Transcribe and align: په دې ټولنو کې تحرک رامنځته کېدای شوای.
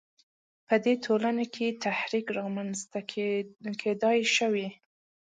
په 0.67 0.75
دې 0.83 0.93
ټولنو 1.05 1.45
کې 1.55 1.77
تحرک 1.83 2.25
رامنځته 2.39 2.99
کېدای 3.81 4.19
شوای. 4.35 4.69